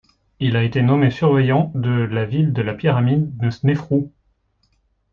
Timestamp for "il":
0.39-0.57